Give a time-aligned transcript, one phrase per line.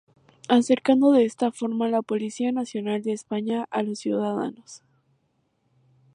[0.49, 4.81] Acercando de esta forma la Policía Nacional de España a los ciudadanos.